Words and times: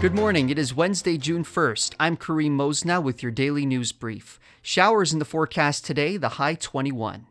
Good 0.00 0.14
morning. 0.14 0.48
It 0.48 0.58
is 0.58 0.74
Wednesday, 0.74 1.18
June 1.18 1.44
1st. 1.44 1.94
I'm 2.00 2.16
Kareem 2.16 2.52
Mosna 2.52 3.02
with 3.02 3.22
your 3.22 3.30
daily 3.30 3.66
news 3.66 3.92
brief. 3.92 4.40
Showers 4.62 5.12
in 5.12 5.18
the 5.18 5.26
forecast 5.26 5.84
today, 5.84 6.16
the 6.16 6.30
high 6.40 6.54
21. 6.54 7.26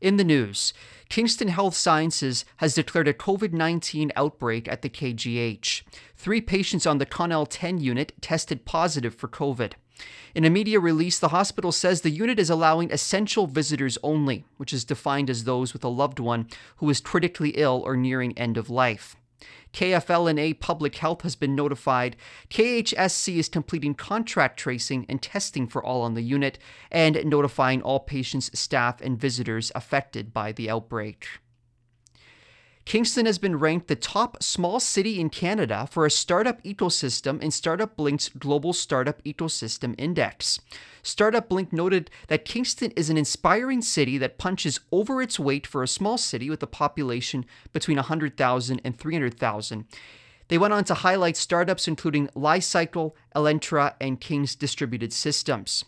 In 0.00 0.16
the 0.16 0.22
news, 0.22 0.72
Kingston 1.08 1.48
Health 1.48 1.74
Sciences 1.74 2.44
has 2.58 2.76
declared 2.76 3.08
a 3.08 3.12
COVID 3.12 3.52
19 3.52 4.12
outbreak 4.14 4.68
at 4.68 4.82
the 4.82 4.88
KGH. 4.88 5.82
Three 6.14 6.40
patients 6.40 6.86
on 6.86 6.98
the 6.98 7.06
Connell 7.06 7.44
10 7.44 7.78
unit 7.78 8.12
tested 8.20 8.64
positive 8.64 9.16
for 9.16 9.26
COVID. 9.26 9.72
In 10.32 10.44
a 10.44 10.50
media 10.50 10.78
release, 10.78 11.18
the 11.18 11.30
hospital 11.30 11.72
says 11.72 12.02
the 12.02 12.10
unit 12.10 12.38
is 12.38 12.50
allowing 12.50 12.92
essential 12.92 13.48
visitors 13.48 13.98
only, 14.04 14.44
which 14.58 14.72
is 14.72 14.84
defined 14.84 15.28
as 15.28 15.42
those 15.42 15.72
with 15.72 15.82
a 15.82 15.88
loved 15.88 16.20
one 16.20 16.46
who 16.76 16.88
is 16.88 17.00
critically 17.00 17.50
ill 17.56 17.82
or 17.84 17.96
nearing 17.96 18.38
end 18.38 18.56
of 18.56 18.70
life. 18.70 19.16
KFL&A 19.72 20.54
Public 20.54 20.96
Health 20.96 21.22
has 21.22 21.36
been 21.36 21.54
notified. 21.54 22.16
KHSC 22.50 23.36
is 23.36 23.48
completing 23.48 23.94
contract 23.94 24.58
tracing 24.58 25.06
and 25.08 25.20
testing 25.20 25.66
for 25.66 25.84
all 25.84 26.02
on 26.02 26.14
the 26.14 26.22
unit 26.22 26.58
and 26.90 27.22
notifying 27.24 27.82
all 27.82 28.00
patients, 28.00 28.56
staff, 28.58 29.00
and 29.00 29.20
visitors 29.20 29.70
affected 29.74 30.32
by 30.32 30.52
the 30.52 30.70
outbreak. 30.70 31.28
Kingston 32.86 33.26
has 33.26 33.36
been 33.36 33.58
ranked 33.58 33.88
the 33.88 33.96
top 33.96 34.40
small 34.44 34.78
city 34.78 35.18
in 35.18 35.28
Canada 35.28 35.88
for 35.90 36.06
a 36.06 36.10
startup 36.10 36.62
ecosystem 36.62 37.42
in 37.42 37.50
Startup 37.50 37.96
Blink's 37.96 38.28
Global 38.28 38.72
Startup 38.72 39.20
Ecosystem 39.24 39.96
Index. 39.98 40.60
Startup 41.02 41.48
Blink 41.48 41.72
noted 41.72 42.12
that 42.28 42.44
Kingston 42.44 42.92
is 42.92 43.10
an 43.10 43.16
inspiring 43.16 43.82
city 43.82 44.18
that 44.18 44.38
punches 44.38 44.78
over 44.92 45.20
its 45.20 45.36
weight 45.36 45.66
for 45.66 45.82
a 45.82 45.88
small 45.88 46.16
city 46.16 46.48
with 46.48 46.62
a 46.62 46.68
population 46.68 47.44
between 47.72 47.96
100,000 47.96 48.80
and 48.84 48.96
300,000. 48.96 49.84
They 50.46 50.56
went 50.56 50.72
on 50.72 50.84
to 50.84 50.94
highlight 50.94 51.36
startups 51.36 51.88
including 51.88 52.30
Li-Cycle, 52.36 53.16
Elentra, 53.34 53.94
and 54.00 54.20
King's 54.20 54.54
Distributed 54.54 55.12
Systems. 55.12 55.84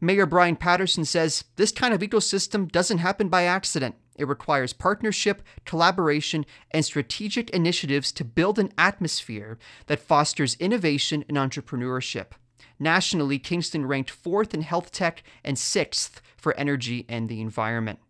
Mayor 0.00 0.26
Bryan 0.26 0.56
Paterson 0.56 1.04
says 1.04 1.44
this 1.54 1.70
kind 1.70 1.94
of 1.94 2.00
ecosystem 2.00 2.70
doesn't 2.70 2.98
happen 2.98 3.28
by 3.28 3.44
accident. 3.44 3.94
It 4.16 4.28
requires 4.28 4.72
partnership, 4.72 5.42
collaboration, 5.64 6.44
and 6.70 6.84
strategic 6.84 7.50
initiatives 7.50 8.12
to 8.12 8.24
build 8.24 8.58
an 8.58 8.72
atmosphere 8.76 9.58
that 9.86 10.00
fosters 10.00 10.56
innovation 10.60 11.24
and 11.28 11.36
entrepreneurship. 11.36 12.32
Nationally, 12.78 13.38
Kingston 13.38 13.86
ranked 13.86 14.10
fourth 14.10 14.54
in 14.54 14.62
health 14.62 14.92
tech 14.92 15.22
and 15.44 15.58
sixth 15.58 16.20
for 16.36 16.54
energy 16.56 17.06
and 17.08 17.28
the 17.28 17.40
environment. 17.40 18.00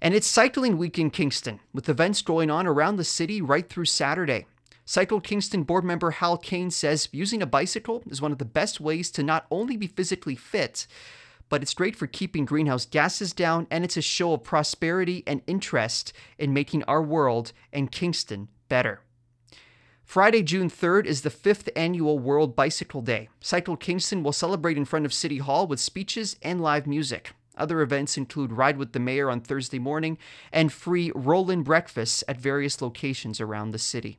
And 0.00 0.12
it's 0.14 0.26
Cycling 0.26 0.76
Week 0.76 0.98
in 0.98 1.10
Kingston, 1.10 1.60
with 1.72 1.88
events 1.88 2.20
going 2.20 2.50
on 2.50 2.66
around 2.66 2.96
the 2.96 3.04
city 3.04 3.40
right 3.40 3.68
through 3.68 3.86
Saturday. 3.86 4.46
Cycle 4.84 5.20
Kingston 5.20 5.62
board 5.62 5.84
member 5.84 6.10
Hal 6.10 6.36
Kane 6.36 6.70
says 6.70 7.08
using 7.10 7.40
a 7.40 7.46
bicycle 7.46 8.02
is 8.10 8.20
one 8.20 8.32
of 8.32 8.38
the 8.38 8.44
best 8.44 8.80
ways 8.80 9.10
to 9.12 9.22
not 9.22 9.46
only 9.50 9.78
be 9.78 9.86
physically 9.86 10.36
fit, 10.36 10.86
but 11.54 11.62
it's 11.62 11.72
great 11.72 11.94
for 11.94 12.08
keeping 12.08 12.44
greenhouse 12.44 12.84
gases 12.84 13.32
down, 13.32 13.68
and 13.70 13.84
it's 13.84 13.96
a 13.96 14.02
show 14.02 14.32
of 14.32 14.42
prosperity 14.42 15.22
and 15.24 15.40
interest 15.46 16.12
in 16.36 16.52
making 16.52 16.82
our 16.82 17.00
world 17.00 17.52
and 17.72 17.92
Kingston 17.92 18.48
better. 18.68 19.02
Friday, 20.02 20.42
June 20.42 20.68
3rd 20.68 21.06
is 21.06 21.22
the 21.22 21.30
fifth 21.30 21.68
annual 21.76 22.18
World 22.18 22.56
Bicycle 22.56 23.02
Day. 23.02 23.28
Cycle 23.38 23.76
Kingston 23.76 24.24
will 24.24 24.32
celebrate 24.32 24.76
in 24.76 24.84
front 24.84 25.06
of 25.06 25.14
City 25.14 25.38
Hall 25.38 25.68
with 25.68 25.78
speeches 25.78 26.34
and 26.42 26.60
live 26.60 26.88
music. 26.88 27.30
Other 27.56 27.82
events 27.82 28.16
include 28.16 28.50
Ride 28.50 28.76
with 28.76 28.92
the 28.92 28.98
Mayor 28.98 29.30
on 29.30 29.40
Thursday 29.40 29.78
morning 29.78 30.18
and 30.50 30.72
free 30.72 31.12
roll 31.14 31.52
in 31.52 31.62
breakfasts 31.62 32.24
at 32.26 32.36
various 32.36 32.82
locations 32.82 33.40
around 33.40 33.70
the 33.70 33.78
city. 33.78 34.18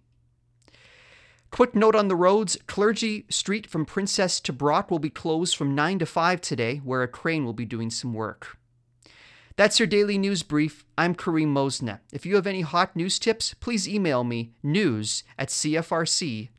Quick 1.56 1.74
note 1.74 1.96
on 1.96 2.10
the 2.10 2.18
roads 2.18 2.58
Clergy 2.68 3.26
Street 3.30 3.66
from 3.66 3.86
Princess 3.86 4.42
to 4.42 4.52
Brock 4.52 4.92
will 4.92 5.00
be 5.00 5.10
closed 5.10 5.56
from 5.56 5.74
9 5.74 6.00
to 6.00 6.06
5 6.06 6.42
today, 6.42 6.82
where 6.84 7.02
a 7.02 7.08
crane 7.08 7.46
will 7.46 7.54
be 7.54 7.64
doing 7.64 7.90
some 7.90 8.14
work. 8.14 8.58
That's 9.56 9.80
your 9.80 9.88
daily 9.88 10.18
news 10.18 10.44
brief. 10.44 10.84
I'm 10.98 11.16
Kareem 11.16 11.54
Mosna. 11.54 12.02
If 12.12 12.26
you 12.26 12.36
have 12.36 12.46
any 12.46 12.60
hot 12.60 12.94
news 12.94 13.18
tips, 13.20 13.54
please 13.54 13.88
email 13.88 14.26
me 14.26 14.52
news 14.64 15.24
at 15.40 15.48
cfrc.ca. 15.48 16.50